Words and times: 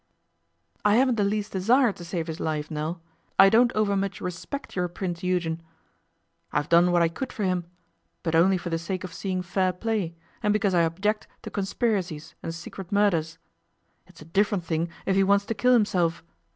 'I 0.83 0.95
haven't 0.95 1.15
the 1.17 1.23
least 1.23 1.51
desire 1.51 1.91
to 1.91 2.03
save 2.03 2.25
his 2.25 2.39
life, 2.39 2.71
Nell. 2.71 3.03
I 3.37 3.49
don't 3.49 3.71
overmuch 3.75 4.19
respect 4.19 4.75
your 4.75 4.87
Prince 4.87 5.21
Eugen. 5.21 5.61
I've 6.51 6.69
done 6.69 6.91
what 6.91 7.03
I 7.03 7.07
could 7.07 7.31
for 7.31 7.43
him 7.43 7.65
but 8.23 8.33
only 8.33 8.57
for 8.57 8.71
the 8.71 8.79
sake 8.79 9.03
of 9.03 9.13
seeing 9.13 9.43
fair 9.43 9.71
play, 9.71 10.15
and 10.41 10.53
because 10.53 10.73
I 10.73 10.81
object 10.81 11.27
to 11.43 11.51
conspiracies 11.51 12.33
and 12.41 12.51
secret 12.51 12.91
murders. 12.91 13.37
It's 14.07 14.23
a 14.23 14.25
different 14.25 14.63
thing 14.63 14.89
if 15.05 15.15
he 15.15 15.23
wants 15.23 15.45
to 15.45 15.53
kill 15.53 15.73
himself. 15.73 16.23